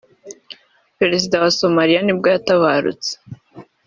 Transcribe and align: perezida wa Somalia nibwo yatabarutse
perezida 0.99 1.35
wa 1.43 1.49
Somalia 1.59 1.99
nibwo 2.01 2.27
yatabarutse 2.33 3.11